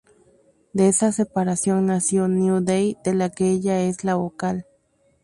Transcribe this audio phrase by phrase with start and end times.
[0.73, 4.65] De esa separación nació New Day, de la que ella es la vocal.